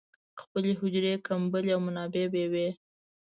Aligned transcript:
خپلې 0.41 0.71
حجرې، 0.79 1.13
کمبلې 1.27 1.71
او 1.75 1.81
منابع 1.87 2.25
به 2.31 2.37
یې 2.43 2.47
وې. 2.53 2.67